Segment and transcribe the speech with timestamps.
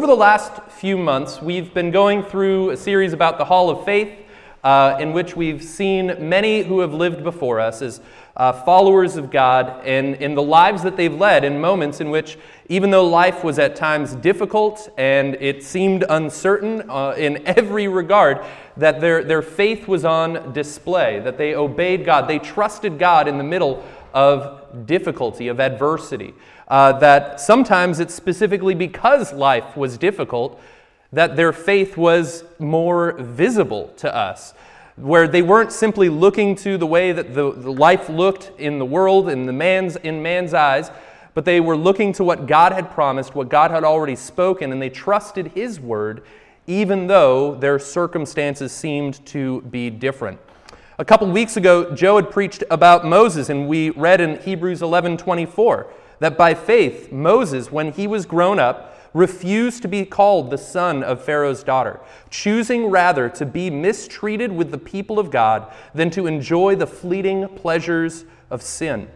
[0.00, 3.84] Over the last few months, we've been going through a series about the Hall of
[3.84, 4.16] Faith,
[4.62, 8.00] uh, in which we've seen many who have lived before us as
[8.36, 12.38] uh, followers of God and in the lives that they've led in moments in which,
[12.68, 18.44] even though life was at times difficult and it seemed uncertain uh, in every regard,
[18.76, 23.36] that their, their faith was on display, that they obeyed God, they trusted God in
[23.36, 23.84] the middle
[24.14, 26.34] of difficulty, of adversity
[26.68, 30.60] uh, that sometimes it's specifically because life was difficult
[31.12, 34.52] that their faith was more visible to us,
[34.96, 38.84] where they weren't simply looking to the way that the, the life looked in the
[38.84, 40.90] world, in, the man's, in man's eyes,
[41.32, 44.82] but they were looking to what God had promised, what God had already spoken, and
[44.82, 46.22] they trusted His word,
[46.66, 50.38] even though their circumstances seemed to be different.
[50.98, 55.16] A couple weeks ago, Joe had preached about Moses, and we read in Hebrews 11
[55.16, 55.86] 24
[56.20, 61.02] that by faith, Moses, when he was grown up, refused to be called the son
[61.02, 62.00] of Pharaoh's daughter,
[62.30, 67.48] choosing rather to be mistreated with the people of God than to enjoy the fleeting
[67.48, 69.08] pleasures of sin.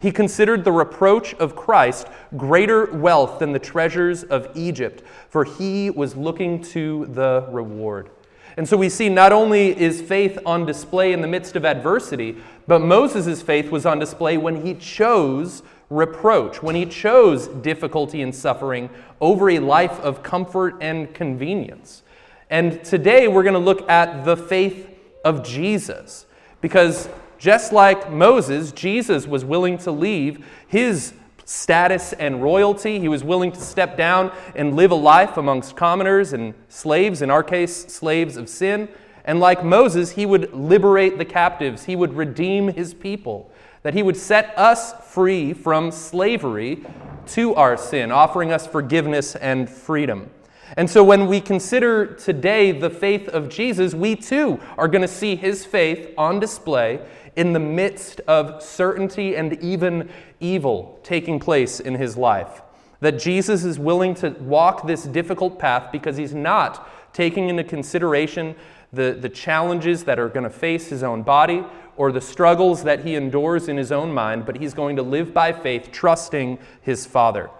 [0.00, 5.90] He considered the reproach of Christ greater wealth than the treasures of Egypt, for he
[5.90, 8.10] was looking to the reward.
[8.56, 12.36] And so we see not only is faith on display in the midst of adversity,
[12.66, 18.34] but Moses' faith was on display when he chose reproach, when he chose difficulty and
[18.34, 22.02] suffering over a life of comfort and convenience.
[22.50, 24.88] And today we're going to look at the faith
[25.24, 26.26] of Jesus.
[26.60, 33.00] Because just like Moses, Jesus was willing to leave his status and royalty.
[33.00, 37.30] He was willing to step down and live a life amongst commoners and slaves, in
[37.30, 38.88] our case, slaves of sin.
[39.24, 43.50] And like Moses, he would liberate the captives, he would redeem his people
[43.82, 46.84] that he would set us free from slavery
[47.26, 50.30] to our sin, offering us forgiveness and freedom.
[50.76, 55.08] And so when we consider today the faith of Jesus, we too are going to
[55.08, 57.00] see his faith on display
[57.36, 62.62] in the midst of certainty and even evil taking place in his life.
[63.00, 68.54] That Jesus is willing to walk this difficult path because he's not taking into consideration
[68.92, 71.64] the, the challenges that are going to face his own body
[71.98, 75.34] or the struggles that he endures in his own mind, but he's going to live
[75.34, 77.50] by faith, trusting his Father.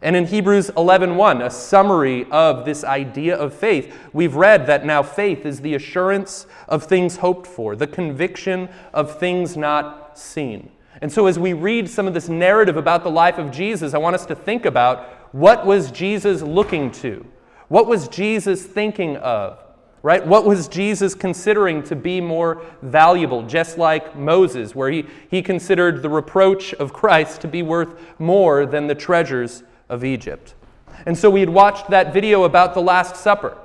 [0.00, 5.02] And in Hebrews 11:1, a summary of this idea of faith, we've read that now
[5.02, 10.70] faith is the assurance of things hoped for, the conviction of things not seen.
[11.00, 13.98] And so as we read some of this narrative about the life of Jesus, I
[13.98, 17.24] want us to think about what was Jesus looking to?
[17.68, 19.58] What was Jesus thinking of?
[20.02, 20.26] Right?
[20.26, 26.02] What was Jesus considering to be more valuable, just like Moses, where he, he considered
[26.02, 30.54] the reproach of Christ to be worth more than the treasures of Egypt?
[31.06, 33.56] And so we had watched that video about the Last Supper,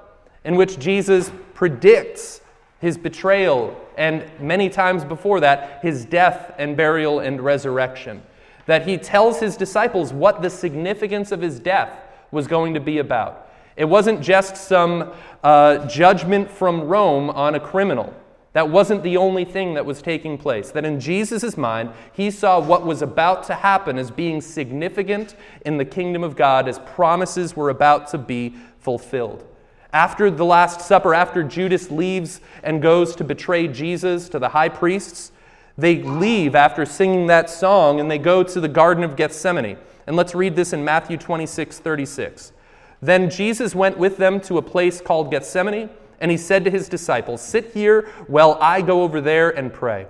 [0.43, 2.41] in which Jesus predicts
[2.79, 8.21] his betrayal and many times before that, his death and burial and resurrection.
[8.67, 11.89] That he tells his disciples what the significance of his death
[12.29, 13.46] was going to be about
[13.77, 18.13] it wasn't just some uh, judgment from Rome on a criminal.
[18.53, 20.71] That wasn't the only thing that was taking place.
[20.71, 25.77] That in Jesus' mind, he saw what was about to happen as being significant in
[25.77, 29.45] the kingdom of God, as promises were about to be fulfilled.
[29.93, 34.69] After the Last Supper, after Judas leaves and goes to betray Jesus to the high
[34.69, 35.31] priests,
[35.77, 39.77] they leave after singing that song and they go to the Garden of Gethsemane.
[40.07, 42.53] And let's read this in Matthew 26 36.
[43.01, 46.89] Then Jesus went with them to a place called Gethsemane, and he said to his
[46.89, 50.07] disciples, Sit here while I go over there and pray.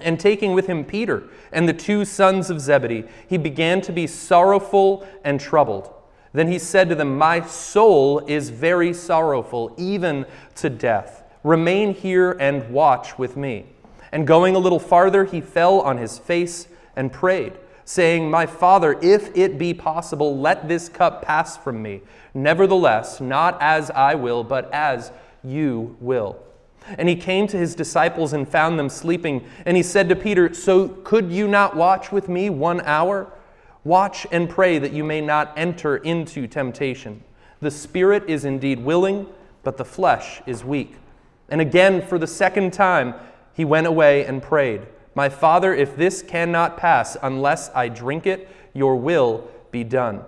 [0.00, 4.06] And taking with him Peter and the two sons of Zebedee, he began to be
[4.06, 5.92] sorrowful and troubled.
[6.32, 11.24] Then he said to them, My soul is very sorrowful, even to death.
[11.42, 13.66] Remain here and watch with me.
[14.12, 17.54] And going a little farther, he fell on his face and prayed
[17.86, 22.02] saying, My Father, if it be possible, let this cup pass from me.
[22.34, 25.12] Nevertheless, not as I will, but as
[25.42, 26.36] you will.
[26.98, 29.46] And he came to his disciples and found them sleeping.
[29.64, 33.32] And he said to Peter, So could you not watch with me one hour?
[33.84, 37.22] Watch and pray that you may not enter into temptation.
[37.60, 39.26] The spirit is indeed willing,
[39.62, 40.96] but the flesh is weak.
[41.48, 43.14] And again, for the second time,
[43.54, 44.82] he went away and prayed.
[45.16, 50.22] My Father, if this cannot pass unless I drink it, your will be done.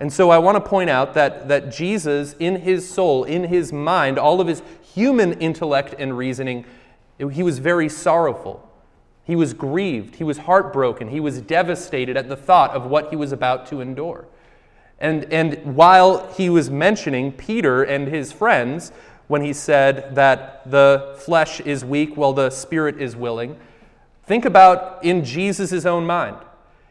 [0.00, 3.74] And so I want to point out that, that Jesus, in his soul, in his
[3.74, 4.62] mind, all of his
[4.94, 6.64] human intellect and reasoning,
[7.30, 8.66] he was very sorrowful.
[9.22, 10.16] He was grieved.
[10.16, 11.08] He was heartbroken.
[11.08, 14.24] He was devastated at the thought of what he was about to endure.
[14.98, 18.92] And, and while he was mentioning Peter and his friends,
[19.28, 23.58] when he said that the flesh is weak while the spirit is willing,
[24.24, 26.36] think about in Jesus' own mind.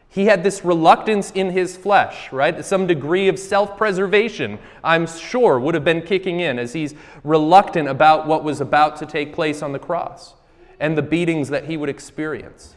[0.08, 2.62] He had this reluctance in his flesh, right?
[2.62, 6.94] Some degree of self preservation, I'm sure, would have been kicking in as he's
[7.24, 10.34] reluctant about what was about to take place on the cross
[10.78, 12.76] and the beatings that he would experience.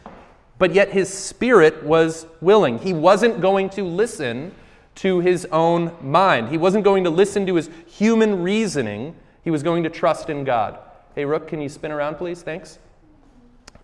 [0.57, 2.79] But yet his spirit was willing.
[2.79, 4.53] He wasn't going to listen
[4.95, 9.13] to his own mind, he wasn't going to listen to his human reasoning.
[9.43, 10.79] He was going to trust in God.
[11.13, 12.41] Hey, Rook, can you spin around, please?
[12.41, 12.79] Thanks.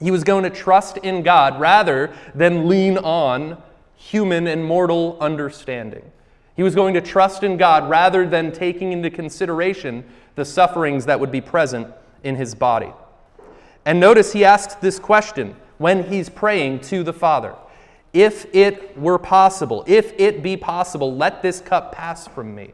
[0.02, 3.62] He was going to trust in God rather than lean on
[3.96, 6.12] human and mortal understanding.
[6.56, 10.04] He was going to trust in God rather than taking into consideration
[10.36, 11.88] the sufferings that would be present
[12.24, 12.92] in his body.
[13.86, 17.56] And notice he asks this question when he's praying to the Father
[18.12, 22.74] If it were possible, if it be possible, let this cup pass from me.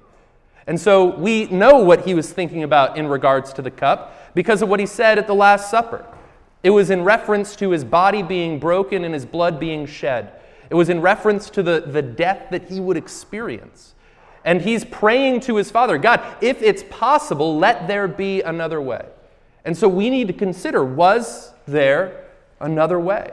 [0.65, 4.61] And so we know what he was thinking about in regards to the cup because
[4.61, 6.05] of what he said at the Last Supper.
[6.67, 10.33] It was in reference to his body being broken and his blood being shed.
[10.69, 13.95] It was in reference to the, the death that he would experience.
[14.43, 19.05] And he's praying to his Father God, if it's possible, let there be another way.
[19.63, 22.25] And so we need to consider was there
[22.59, 23.31] another way?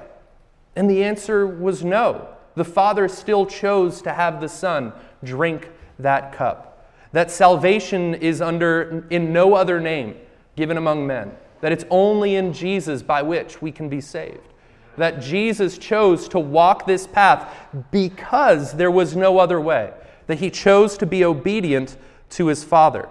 [0.77, 2.29] And the answer was no.
[2.55, 4.93] The Father still chose to have the Son
[5.25, 6.89] drink that cup.
[7.11, 10.19] That salvation is under in no other name
[10.55, 11.33] given among men
[11.65, 14.53] that it's only in Jesus by which we can be saved.
[14.99, 17.51] That Jesus chose to walk this path
[17.91, 19.91] because there was no other way,
[20.27, 21.97] that he chose to be obedient
[22.33, 23.09] to his Father.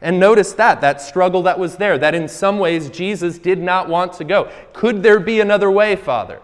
[0.00, 3.88] And notice that, that struggle that was there, that in some ways Jesus did not
[3.88, 4.48] want to go.
[4.72, 6.40] Could there be another way, Father?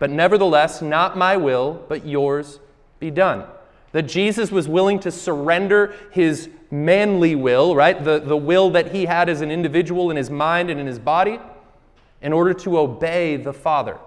[0.00, 2.58] But nevertheless, not my will, but yours
[2.98, 3.44] be done.
[3.92, 8.02] That Jesus was willing to surrender his manly will, right?
[8.02, 10.98] The, the will that he had as an individual in his mind and in his
[10.98, 11.38] body,
[12.22, 13.98] in order to obey the Father.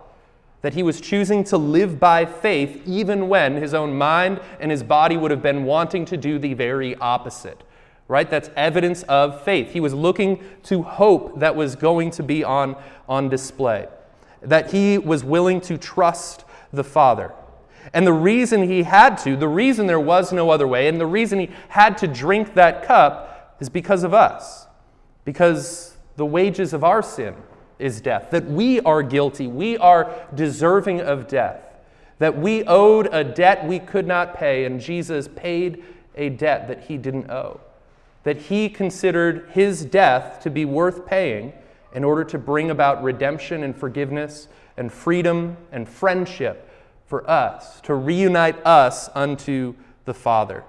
[0.64, 4.82] That he was choosing to live by faith even when his own mind and his
[4.82, 7.62] body would have been wanting to do the very opposite.
[8.08, 8.30] Right?
[8.30, 9.72] That's evidence of faith.
[9.72, 12.76] He was looking to hope that was going to be on,
[13.08, 13.88] on display.
[14.42, 17.32] That he was willing to trust the Father.
[17.94, 21.06] And the reason he had to, the reason there was no other way, and the
[21.06, 24.68] reason he had to drink that cup is because of us.
[25.24, 27.36] Because the wages of our sin
[27.80, 28.32] is death.
[28.32, 29.48] That we are guilty.
[29.48, 31.62] We are deserving of death.
[32.20, 35.84] That we owed a debt we could not pay, and Jesus paid
[36.16, 37.60] a debt that he didn't owe.
[38.24, 41.54] That he considered his death to be worth paying
[41.94, 44.48] in order to bring about redemption and forgiveness
[44.78, 46.70] and freedom and friendship
[47.06, 49.76] for us, to reunite us unto
[50.06, 50.64] the Father.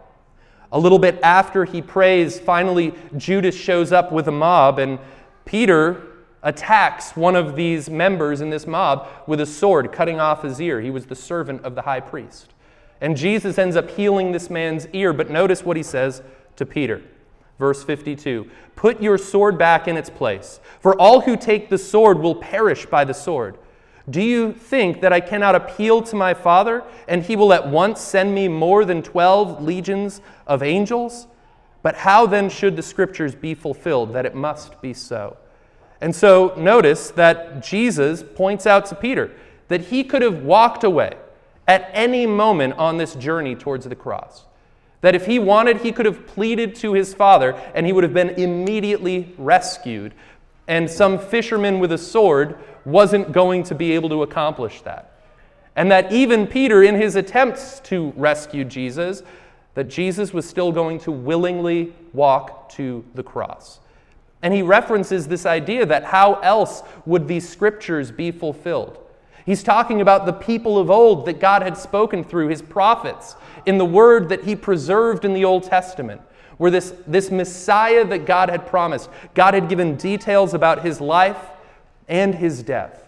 [0.73, 4.99] A little bit after he prays, finally, Judas shows up with a mob, and
[5.45, 6.03] Peter
[6.43, 10.81] attacks one of these members in this mob with a sword, cutting off his ear.
[10.81, 12.53] He was the servant of the high priest.
[13.01, 16.23] And Jesus ends up healing this man's ear, but notice what he says
[16.57, 17.03] to Peter.
[17.59, 22.19] Verse 52 Put your sword back in its place, for all who take the sword
[22.19, 23.59] will perish by the sword.
[24.09, 28.01] Do you think that I cannot appeal to my Father, and he will at once
[28.01, 31.27] send me more than 12 legions of angels?
[31.83, 35.37] But how then should the scriptures be fulfilled that it must be so?
[36.01, 39.33] And so notice that Jesus points out to Peter
[39.69, 41.15] that he could have walked away
[41.67, 44.45] at any moment on this journey towards the cross.
[45.01, 48.15] That if he wanted, he could have pleaded to his father and he would have
[48.15, 50.15] been immediately rescued.
[50.69, 55.13] And some fisherman with a sword wasn't going to be able to accomplish that.
[55.77, 59.23] And that even Peter, in his attempts to rescue Jesus,
[59.75, 63.81] that Jesus was still going to willingly walk to the cross.
[64.43, 68.99] And he references this idea that how else would these scriptures be fulfilled?
[69.45, 73.79] He's talking about the people of old that God had spoken through, his prophets, in
[73.79, 76.21] the word that he preserved in the Old Testament,
[76.59, 81.39] where this, this Messiah that God had promised, God had given details about his life
[82.09, 83.07] and his death.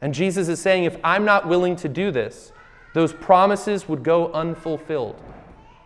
[0.00, 2.52] And Jesus is saying, if I'm not willing to do this,
[2.94, 5.20] those promises would go unfulfilled.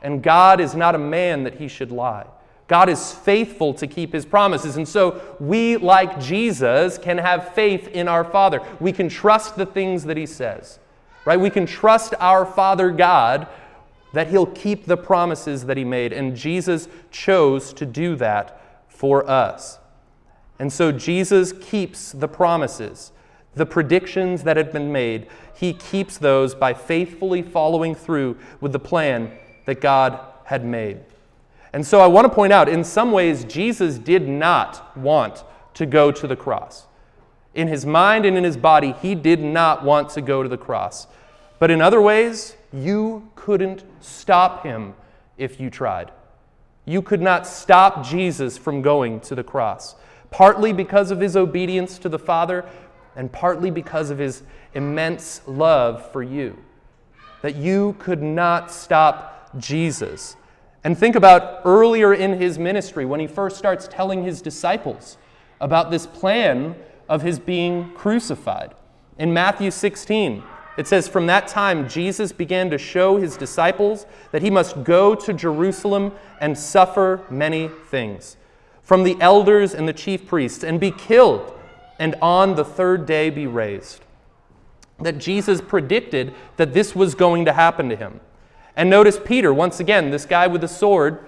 [0.03, 2.27] And God is not a man that he should lie.
[2.69, 4.77] God is faithful to keep his promises.
[4.77, 8.63] And so we, like Jesus, can have faith in our Father.
[8.81, 10.79] We can trust the things that he says,
[11.25, 11.39] right?
[11.39, 13.47] We can trust our Father God
[14.12, 16.12] that he'll keep the promises that he made.
[16.12, 19.78] And Jesus chose to do that for us.
[20.59, 23.12] And so Jesus keeps the promises,
[23.54, 25.26] the predictions that had been made.
[25.54, 29.33] He keeps those by faithfully following through with the plan
[29.66, 31.00] that God had made.
[31.73, 35.42] And so I want to point out in some ways, Jesus did not want
[35.75, 36.87] to go to the cross.
[37.54, 40.59] In his mind and in his body, he did not want to go to the
[40.59, 41.07] cross.
[41.59, 44.95] But in other ways, you couldn't stop him
[45.37, 46.11] if you tried.
[46.85, 49.95] You could not stop Jesus from going to the cross,
[50.31, 52.64] partly because of his obedience to the Father,
[53.14, 54.43] and partly because of his
[54.75, 56.57] immense love for you.
[57.43, 60.37] That you could not stop Jesus.
[60.85, 65.19] And think about earlier in his ministry when he first starts telling his disciples
[65.61, 66.75] about this plan
[67.09, 68.75] of his being crucified.
[69.19, 70.43] In Matthew 16,
[70.76, 75.14] it says, From that time, Jesus began to show his disciples that he must go
[75.14, 78.37] to Jerusalem and suffer many things
[78.83, 81.59] from the elders and the chief priests and be killed,
[81.99, 84.00] and on the third day be raised.
[85.00, 88.21] That Jesus predicted that this was going to happen to him.
[88.76, 91.26] And notice Peter, once again, this guy with the sword,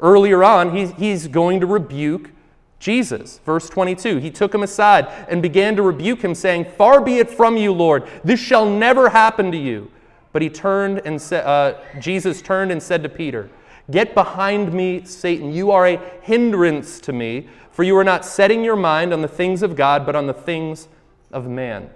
[0.00, 2.30] earlier on, he, he's going to rebuke
[2.78, 3.40] Jesus.
[3.44, 7.30] Verse 22 He took him aside and began to rebuke him, saying, Far be it
[7.30, 9.90] from you, Lord, this shall never happen to you.
[10.32, 13.48] But he turned and sa- uh, Jesus turned and said to Peter,
[13.90, 15.52] Get behind me, Satan.
[15.52, 19.28] You are a hindrance to me, for you are not setting your mind on the
[19.28, 20.88] things of God, but on the things
[21.32, 21.90] of man.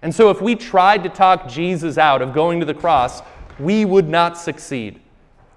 [0.00, 3.20] And so, if we tried to talk Jesus out of going to the cross,
[3.58, 5.00] we would not succeed.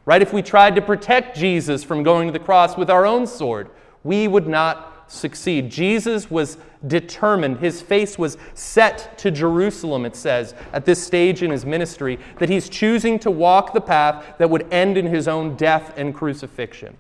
[0.06, 0.22] Right?
[0.22, 3.70] If we tried to protect Jesus from going to the cross with our own sword,
[4.04, 5.70] we would not succeed.
[5.70, 11.52] Jesus was determined, his face was set to Jerusalem, it says, at this stage in
[11.52, 15.56] his ministry, that he's choosing to walk the path that would end in his own
[15.56, 16.96] death and crucifixion.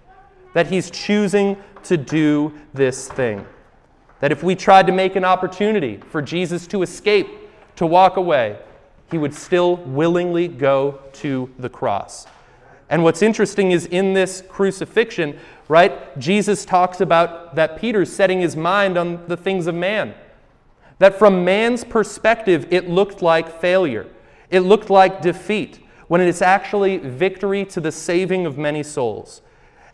[0.53, 3.45] That he's choosing to do this thing.
[4.19, 7.27] That if we tried to make an opportunity for Jesus to escape,
[7.77, 8.59] to walk away,
[9.09, 12.27] he would still willingly go to the cross.
[12.89, 15.39] And what's interesting is in this crucifixion,
[15.71, 20.13] right, Jesus talks about that Peter's setting his mind on the things of man.
[20.99, 24.05] That from man's perspective, it looked like failure,
[24.49, 29.41] it looked like defeat, when it is actually victory to the saving of many souls.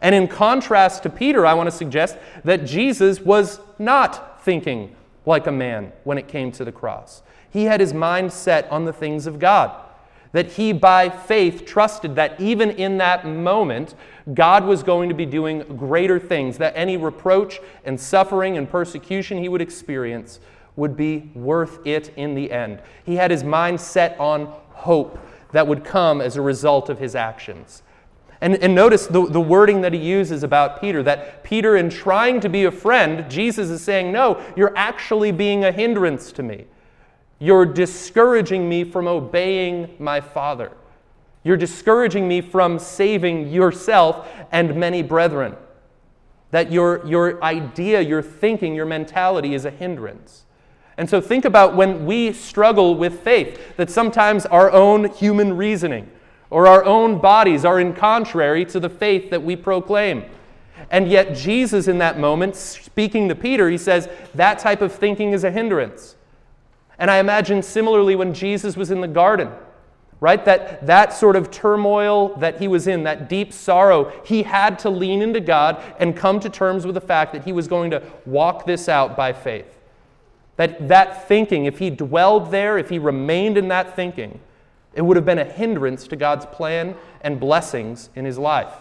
[0.02, 4.96] And in contrast to Peter, I want to suggest that Jesus was not thinking
[5.28, 7.22] like a man when it came to the cross.
[7.52, 9.80] He had his mind set on the things of God
[10.32, 13.96] that he by faith trusted that even in that moment,
[14.34, 19.38] God was going to be doing greater things, that any reproach and suffering and persecution
[19.38, 20.40] he would experience
[20.76, 22.82] would be worth it in the end.
[23.06, 25.18] He had his mind set on hope
[25.52, 27.84] that would come as a result of his actions.
[28.42, 32.40] And, and notice the, the wording that he uses about Peter that Peter, in trying
[32.42, 36.66] to be a friend, Jesus is saying, No, you're actually being a hindrance to me.
[37.40, 40.72] You're discouraging me from obeying my Father.
[41.44, 45.56] You're discouraging me from saving yourself and many brethren.
[46.52, 50.46] That your, your idea, your thinking, your mentality is a hindrance.
[50.98, 56.10] And so think about when we struggle with faith, that sometimes our own human reasoning
[56.50, 60.26] or our own bodies are in contrary to the faith that we proclaim.
[60.90, 65.32] And yet, Jesus, in that moment, speaking to Peter, he says, that type of thinking
[65.32, 66.17] is a hindrance.
[67.00, 69.50] And I imagine similarly when Jesus was in the garden,
[70.20, 70.44] right?
[70.46, 74.90] That, that sort of turmoil that he was in, that deep sorrow, he had to
[74.90, 78.02] lean into God and come to terms with the fact that he was going to
[78.26, 79.78] walk this out by faith.
[80.56, 84.40] That, that thinking, if he dwelled there, if he remained in that thinking,
[84.96, 88.74] it would have been a hindrance to God's plan and blessings in his life.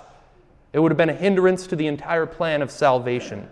[0.72, 3.48] It would have been a hindrance to the entire plan of salvation.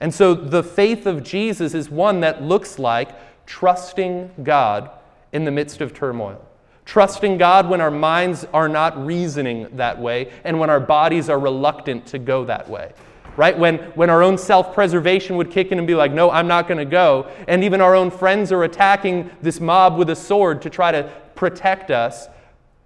[0.00, 3.10] And so the faith of Jesus is one that looks like
[3.48, 4.90] trusting God
[5.32, 6.44] in the midst of turmoil.
[6.84, 11.38] Trusting God when our minds are not reasoning that way and when our bodies are
[11.38, 12.92] reluctant to go that way.
[13.36, 13.58] Right?
[13.58, 16.68] When, when our own self preservation would kick in and be like, no, I'm not
[16.68, 17.30] going to go.
[17.46, 21.10] And even our own friends are attacking this mob with a sword to try to
[21.34, 22.28] protect us.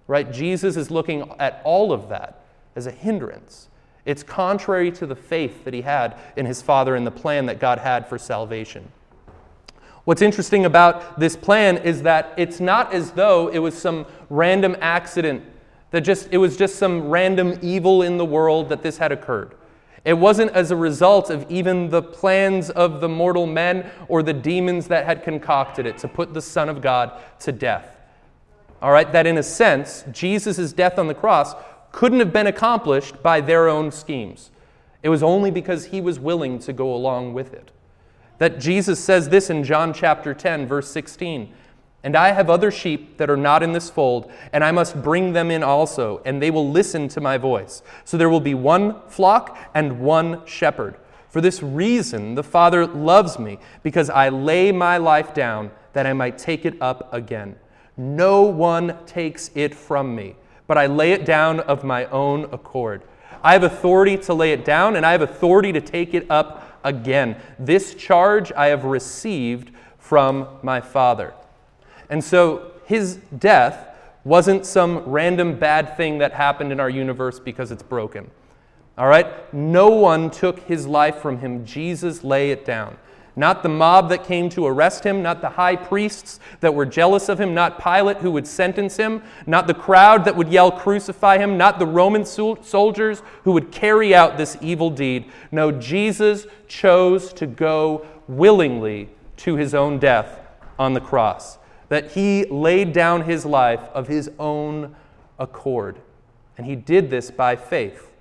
[0.07, 0.31] Right?
[0.31, 2.43] Jesus is looking at all of that
[2.75, 3.67] as a hindrance.
[4.05, 7.59] It's contrary to the faith that he had in his Father and the plan that
[7.59, 8.91] God had for salvation.
[10.05, 14.75] What's interesting about this plan is that it's not as though it was some random
[14.81, 15.43] accident,
[15.91, 19.55] that just it was just some random evil in the world that this had occurred.
[20.03, 24.33] It wasn't as a result of even the plans of the mortal men or the
[24.33, 27.95] demons that had concocted it to put the Son of God to death.
[28.81, 31.55] All right, that in a sense, Jesus' death on the cross
[31.93, 34.51] couldn't have been accomplished by their own schemes.
[35.03, 37.71] It was only because he was willing to go along with it.
[38.43, 41.53] That Jesus says this in John chapter 10, verse 16.
[42.03, 45.31] And I have other sheep that are not in this fold, and I must bring
[45.31, 47.81] them in also, and they will listen to my voice.
[48.03, 50.97] So there will be one flock and one shepherd.
[51.29, 56.11] For this reason, the Father loves me, because I lay my life down that I
[56.11, 57.55] might take it up again.
[57.95, 60.35] No one takes it from me,
[60.67, 63.03] but I lay it down of my own accord.
[63.41, 66.62] I have authority to lay it down, and I have authority to take it up
[66.83, 67.35] again.
[67.59, 71.33] This charge I have received from my Father.
[72.09, 73.87] And so his death
[74.23, 78.29] wasn't some random bad thing that happened in our universe because it's broken.
[78.97, 79.53] All right?
[79.53, 81.65] No one took his life from him.
[81.65, 82.97] Jesus lay it down.
[83.35, 87.29] Not the mob that came to arrest him, not the high priests that were jealous
[87.29, 91.39] of him, not Pilate who would sentence him, not the crowd that would yell, Crucify
[91.39, 95.31] him, not the Roman soldiers who would carry out this evil deed.
[95.51, 100.39] No, Jesus chose to go willingly to his own death
[100.77, 101.57] on the cross
[101.89, 104.95] that he laid down his life of his own
[105.37, 105.99] accord.
[106.57, 108.11] And he did this by faith,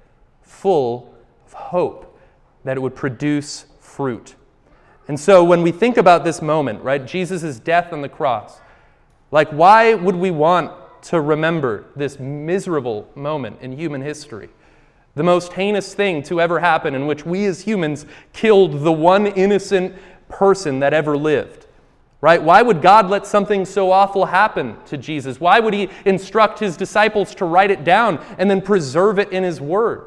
[0.43, 1.15] full
[1.47, 2.19] of hope
[2.65, 4.35] that it would produce fruit.
[5.09, 8.61] And so when we think about this moment, right, Jesus' death on the cross,
[9.31, 14.49] like why would we want to remember this miserable moment in human history?
[15.15, 19.27] The most heinous thing to ever happen, in which we as humans killed the one
[19.27, 19.95] innocent
[20.29, 21.67] person that ever lived
[22.23, 22.41] right?
[22.41, 25.41] Why would God let something so awful happen to Jesus?
[25.41, 29.43] Why would he instruct his disciples to write it down and then preserve it in
[29.43, 30.07] his word?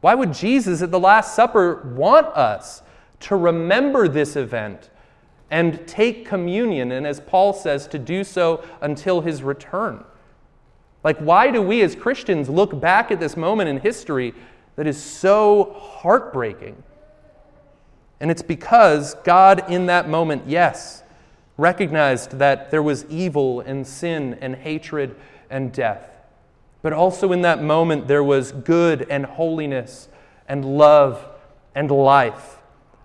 [0.00, 2.82] Why would Jesus at the Last Supper want us
[3.24, 4.90] to remember this event
[5.50, 10.04] and take communion, and as Paul says, to do so until his return?
[11.02, 14.34] Like, why do we as Christians look back at this moment in history
[14.76, 16.82] that is so heartbreaking?
[18.20, 21.02] And it's because God, in that moment, yes,
[21.56, 25.14] recognized that there was evil and sin and hatred
[25.50, 26.10] and death.
[26.82, 30.08] But also in that moment, there was good and holiness
[30.48, 31.26] and love
[31.74, 32.58] and life.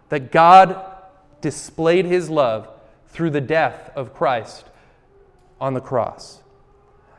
[0.09, 0.85] That God
[1.41, 2.67] displayed his love
[3.07, 4.65] through the death of Christ
[5.59, 6.41] on the cross.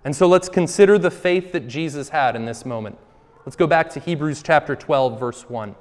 [0.04, 2.98] And so let's consider the faith that Jesus had in this moment.
[3.44, 5.74] Let's go back to Hebrews chapter 12, verse 1.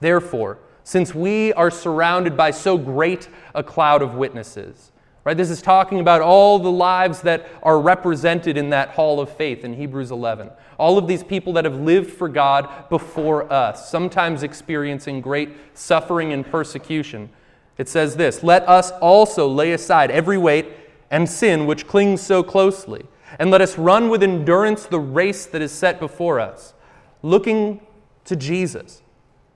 [0.00, 4.90] Therefore, since we are surrounded by so great a cloud of witnesses.
[5.28, 5.36] Right?
[5.36, 9.62] This is talking about all the lives that are represented in that hall of faith
[9.62, 10.48] in Hebrews 11.
[10.78, 16.32] All of these people that have lived for God before us, sometimes experiencing great suffering
[16.32, 17.28] and persecution.
[17.76, 20.72] It says this Let us also lay aside every weight
[21.10, 23.04] and sin which clings so closely,
[23.38, 26.72] and let us run with endurance the race that is set before us,
[27.20, 27.82] looking
[28.24, 29.02] to Jesus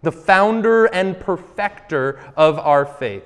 [0.03, 3.25] the founder and perfecter of our faith,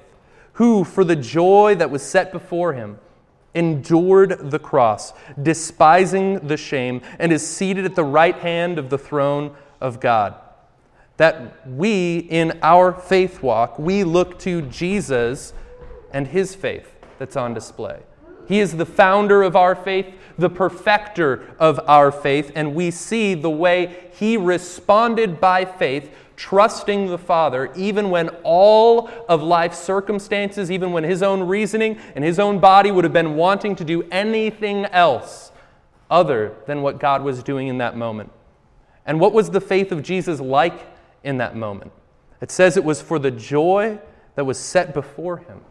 [0.56, 2.98] who, for the joy that was set before him,
[3.54, 8.98] endured the cross, despising the shame, and is seated at the right hand of the
[8.98, 10.34] throne of God.
[11.18, 15.52] That we, in our faith walk, we look to Jesus
[16.12, 18.00] and his faith that's on display.
[18.48, 20.06] He is the founder of our faith,
[20.38, 27.06] the perfecter of our faith, and we see the way he responded by faith trusting
[27.06, 32.38] the Father, even when all of life's circumstances, even when his own reasoning and his
[32.38, 35.50] own body would have been wanting to do anything else
[36.10, 38.30] other than what God was doing in that moment.
[39.06, 40.86] And what was the faith of Jesus like
[41.24, 41.92] in that moment?
[42.40, 43.98] It says it was for the joy
[44.34, 45.62] that was set before him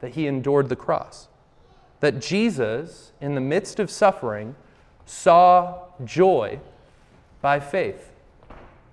[0.00, 1.28] that he endured the cross.
[2.00, 4.56] That Jesus, in the midst of suffering,
[5.04, 6.58] saw joy
[7.42, 8.13] by faith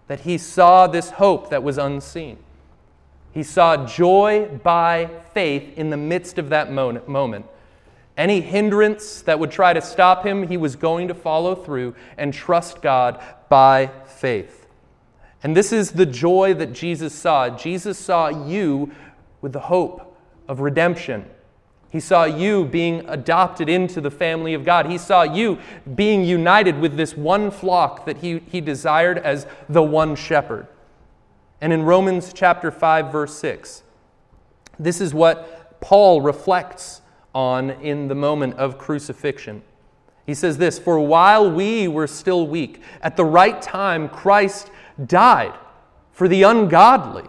[0.07, 2.37] that he saw this hope that was unseen.
[3.31, 7.45] He saw joy by faith in the midst of that moment.
[8.17, 12.33] Any hindrance that would try to stop him, he was going to follow through and
[12.33, 14.67] trust God by faith.
[15.43, 17.49] And this is the joy that Jesus saw.
[17.49, 18.91] Jesus saw you
[19.41, 21.25] with the hope of redemption
[21.91, 24.85] he saw you being adopted into the family of God.
[24.85, 25.59] He saw you
[25.93, 30.67] being united with this one flock that he, he desired as the one shepherd.
[31.59, 33.83] And in Romans chapter 5, verse 6,
[34.79, 37.01] this is what Paul reflects
[37.35, 39.61] on in the moment of crucifixion.
[40.25, 44.71] He says this For while we were still weak, at the right time Christ
[45.05, 45.53] died
[46.13, 47.27] for the ungodly.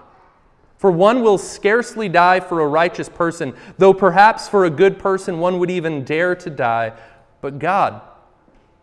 [0.83, 5.39] For one will scarcely die for a righteous person, though perhaps for a good person
[5.39, 6.93] one would even dare to die.
[7.41, 8.03] But God,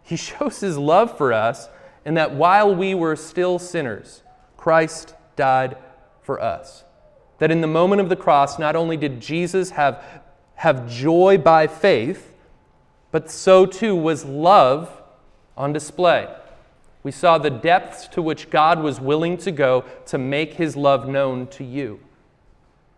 [0.02, 1.68] He shows His love for us
[2.06, 4.24] in that while we were still sinners,
[4.56, 5.76] Christ died
[6.22, 6.86] for us.
[7.40, 10.02] That in the moment of the cross, not only did Jesus have,
[10.56, 12.34] have joy by faith,
[13.12, 14.90] but so too was love
[15.58, 16.34] on display.
[17.04, 21.08] We saw the depths to which God was willing to go to make his love
[21.08, 22.00] known to you.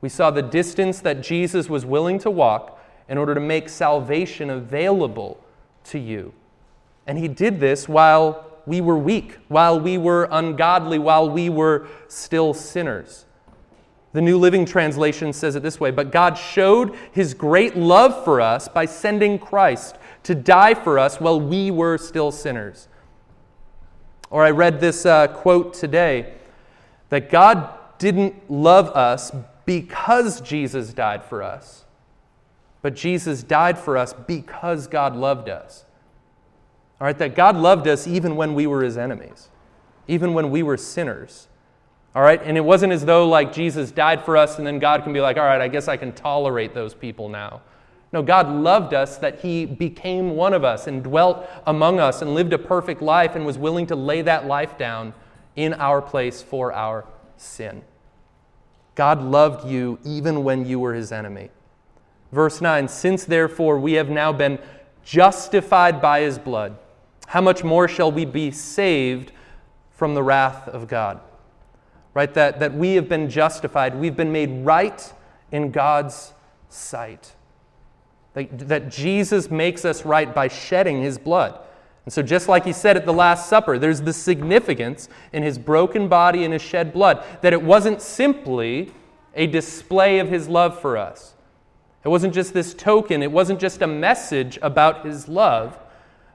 [0.01, 4.49] We saw the distance that Jesus was willing to walk in order to make salvation
[4.49, 5.43] available
[5.85, 6.33] to you.
[7.05, 11.87] And he did this while we were weak, while we were ungodly, while we were
[12.07, 13.25] still sinners.
[14.13, 18.41] The New Living Translation says it this way But God showed his great love for
[18.41, 22.87] us by sending Christ to die for us while we were still sinners.
[24.31, 26.33] Or I read this uh, quote today
[27.09, 29.31] that God didn't love us
[29.65, 31.85] because Jesus died for us,
[32.81, 35.85] but Jesus died for us because God loved us.
[36.99, 39.49] All right, that God loved us even when we were his enemies,
[40.07, 41.47] even when we were sinners.
[42.15, 45.03] All right, and it wasn't as though like Jesus died for us and then God
[45.03, 47.61] can be like, all right, I guess I can tolerate those people now.
[48.13, 52.33] No, God loved us that He became one of us and dwelt among us and
[52.33, 55.13] lived a perfect life and was willing to lay that life down
[55.55, 57.05] in our place for our
[57.37, 57.83] sin.
[58.95, 61.49] God loved you even when you were His enemy.
[62.31, 64.59] Verse 9 Since therefore we have now been
[65.05, 66.77] justified by His blood,
[67.27, 69.31] how much more shall we be saved
[69.89, 71.21] from the wrath of God?
[72.13, 72.33] Right?
[72.33, 75.13] That, that we have been justified, we've been made right
[75.49, 76.33] in God's
[76.67, 77.35] sight.
[78.33, 81.59] That, that Jesus makes us right by shedding his blood.
[82.05, 85.59] And so, just like he said at the Last Supper, there's the significance in his
[85.59, 88.91] broken body and his shed blood that it wasn't simply
[89.35, 91.35] a display of his love for us.
[92.03, 95.77] It wasn't just this token, it wasn't just a message about his love,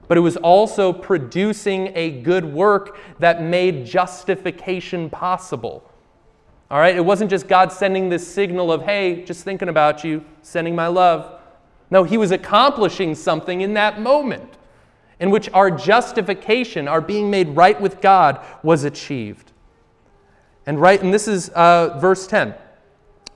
[0.06, 5.90] but it was also producing a good work that made justification possible.
[6.70, 6.94] All right?
[6.94, 10.86] It wasn't just God sending this signal of, hey, just thinking about you, sending my
[10.86, 11.35] love.
[11.90, 14.56] No, he was accomplishing something in that moment
[15.18, 19.52] in which our justification, our being made right with God, was achieved.
[20.66, 22.54] And right, and this is uh, verse 10.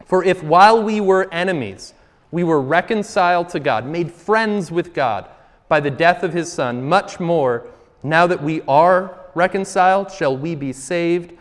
[0.04, 1.94] For if while we were enemies,
[2.30, 5.28] we were reconciled to God, made friends with God
[5.68, 7.66] by the death of his Son, much more,
[8.02, 11.32] now that we are reconciled, shall we be saved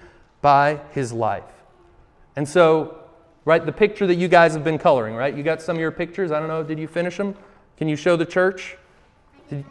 [0.42, 1.44] by his life.
[2.36, 2.99] And so,
[3.46, 3.66] right?
[3.66, 5.36] The picture that you guys have been coloring, right?
[5.36, 6.32] You got some of your pictures.
[6.32, 6.64] I don't know.
[6.64, 7.36] Did you finish them?
[7.78, 8.78] Can you show the church?
[9.50, 9.66] Did,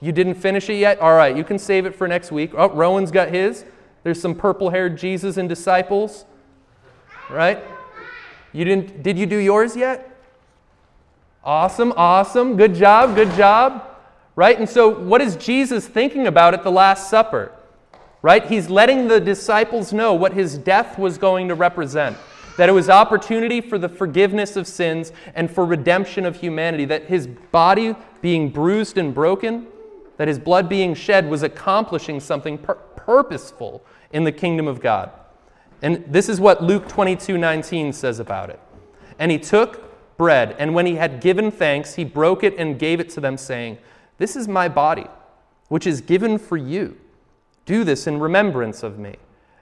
[0.00, 0.98] you didn't finish it yet?
[1.00, 2.52] All right, you can save it for next week.
[2.56, 3.64] Oh, Rowan's got his.
[4.02, 6.24] There's some purple haired Jesus and disciples,
[7.30, 7.62] right?
[8.52, 10.08] You didn't, did you do yours yet?
[11.44, 12.56] Awesome, awesome.
[12.56, 13.88] Good job, good job.
[14.34, 14.58] Right?
[14.58, 17.52] And so, what is Jesus thinking about at the Last Supper?
[18.22, 18.46] Right?
[18.46, 22.16] He's letting the disciples know what his death was going to represent
[22.56, 27.04] that it was opportunity for the forgiveness of sins and for redemption of humanity, that
[27.06, 29.66] his body being bruised and broken,
[30.16, 35.10] that his blood being shed was accomplishing something pur- purposeful in the kingdom of God.
[35.80, 38.60] And this is what Luke 22 19 says about it.
[39.18, 43.00] And he took bread, and when he had given thanks, he broke it and gave
[43.00, 43.78] it to them, saying,
[44.18, 45.06] This is my body,
[45.68, 46.96] which is given for you.
[47.64, 49.16] Do this in remembrance of me.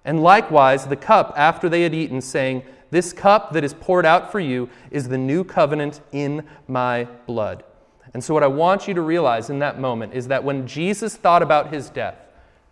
[0.05, 4.33] And likewise, the cup after they had eaten, saying, this cup that is poured out
[4.33, 7.65] for you is the new covenant in my blood.
[8.13, 11.17] And so, what I want you to realize in that moment is that when Jesus
[11.17, 12.17] thought about his death,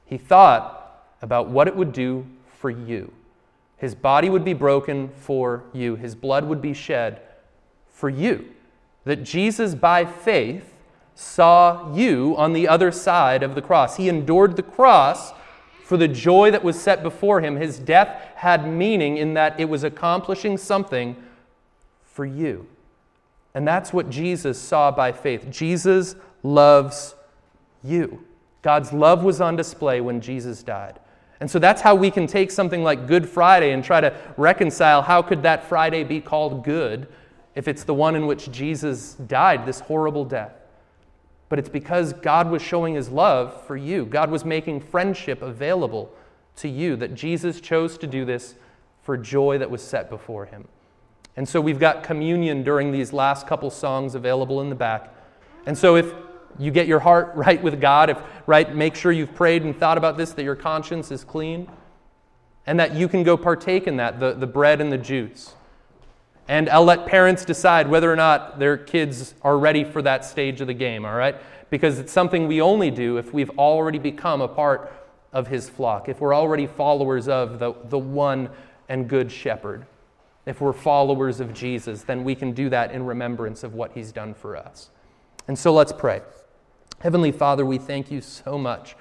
[0.05, 2.27] he thought about what it would do
[2.59, 3.13] for you.
[3.77, 7.23] His body would be broken for you, his blood would be shed
[7.89, 8.47] for you.
[9.05, 10.75] That Jesus, by faith,
[11.15, 13.97] saw you on the other side of the cross.
[13.97, 15.33] He endured the cross
[15.89, 19.65] for the joy that was set before him, his death had meaning in that it
[19.65, 21.17] was accomplishing something
[22.05, 22.67] for you.
[23.55, 25.47] And that's what Jesus saw by faith.
[25.49, 27.15] Jesus loves
[27.83, 28.23] you.
[28.61, 31.01] God's love was on display when Jesus died.
[31.41, 35.01] And so that's how we can take something like Good Friday and try to reconcile
[35.01, 37.09] how could that Friday be called good
[37.55, 40.53] if it's the one in which Jesus died, this horrible death
[41.49, 44.05] but it's because God was showing his love for you.
[44.05, 46.13] God was making friendship available
[46.57, 48.55] to you, that Jesus chose to do this
[49.03, 50.69] for joy that was set before him.
[51.37, 55.15] And so we've got communion during these last couple songs available in the back.
[55.67, 56.13] And so if
[56.59, 59.99] you get your heart right with God, if right, make sure you've prayed and thought
[59.99, 61.71] about this, that your conscience is clean,
[62.67, 65.55] and that you can go partake in that, the, the bread and the juice.
[66.49, 70.61] And I'll let parents decide whether or not their kids are ready for that stage
[70.63, 71.37] of the game, all right?
[71.69, 74.91] Because it's something we only do if we've already become a part
[75.33, 78.49] of his flock, if we're already followers of the, the one
[78.89, 79.85] and good shepherd.
[80.49, 84.13] if we're followers of Jesus, then we can do that in remembrance of what he's
[84.13, 84.89] done for us.
[85.47, 86.23] And so let's pray.
[87.01, 88.97] Heavenly Father, we thank you so much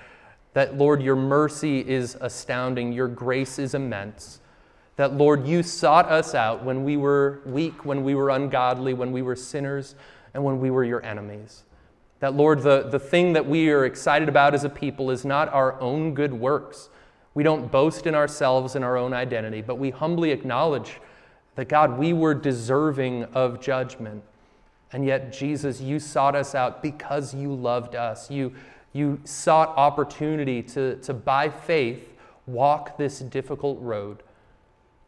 [0.54, 4.42] that, Lord, your mercy is astounding, your grace is immense.
[4.98, 9.12] That, Lord, you sought us out when we were weak, when we were ungodly, when
[9.12, 9.96] we were sinners,
[10.34, 11.64] and when we were your enemies.
[12.20, 15.54] That, Lord, the, the thing that we are excited about as a people is not
[15.54, 16.90] our own good works.
[17.36, 21.00] We don't boast in ourselves and our own identity, but we humbly acknowledge
[21.54, 24.24] that God, we were deserving of judgment.
[24.92, 28.32] And yet, Jesus, you sought us out because you loved us.
[28.32, 28.54] You,
[28.94, 32.14] you sought opportunity to, to, by faith,
[32.48, 34.24] walk this difficult road,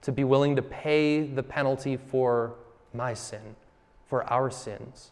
[0.01, 2.55] to be willing to pay the penalty for
[2.93, 3.55] my sin,
[4.07, 5.11] for our sins.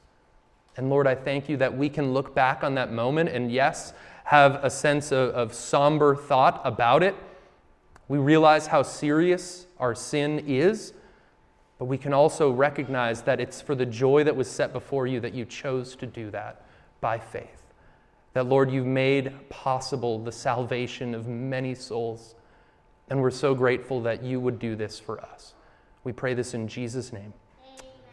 [0.75, 3.93] And Lord, I thank you that we can look back on that moment and, yes,
[4.25, 7.15] have a sense of, of somber thought about it.
[8.07, 10.93] We realize how serious our sin is
[11.77, 15.19] but we can also recognize that it's for the joy that was set before you
[15.19, 16.65] that you chose to do that
[17.01, 17.73] by faith.
[18.33, 22.35] That, Lord, you've made possible the salvation of many souls.
[23.09, 25.53] And we're so grateful that you would do this for us.
[26.03, 27.33] We pray this in Jesus' name.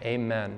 [0.03, 0.23] Amen.
[0.23, 0.53] Amen.